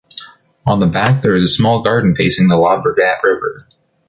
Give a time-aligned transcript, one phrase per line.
[0.65, 3.67] On the back there is a small garden facing the Llobregat river.